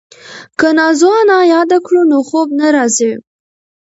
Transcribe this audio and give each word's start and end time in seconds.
که 0.59 0.67
نازو 0.77 1.09
انا 1.21 1.39
یاده 1.53 1.77
کړو 1.85 2.01
نو 2.11 2.17
خوب 2.27 2.47
نه 2.59 2.67
راځي. 2.75 3.11